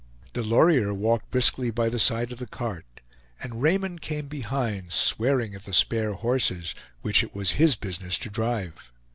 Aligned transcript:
Delorier 0.33 0.95
walked 0.95 1.29
briskly 1.29 1.69
by 1.69 1.87
the 1.87 1.99
side 1.99 2.31
of 2.31 2.39
the 2.39 2.47
cart, 2.47 3.01
and 3.39 3.61
Raymond 3.61 4.01
came 4.01 4.27
behind, 4.27 4.93
swearing 4.93 5.53
at 5.53 5.65
the 5.65 5.75
spare 5.75 6.13
horses, 6.13 6.73
which 7.03 7.21
it 7.23 7.35
was 7.35 7.51
his 7.51 7.75
business 7.75 8.17
to 8.17 8.31
drive. 8.31 8.89